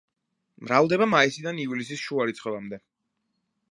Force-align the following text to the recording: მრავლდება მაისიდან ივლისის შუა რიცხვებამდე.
მრავლდება 0.67 1.09
მაისიდან 1.13 1.61
ივლისის 1.67 2.05
შუა 2.07 2.29
რიცხვებამდე. 2.31 2.85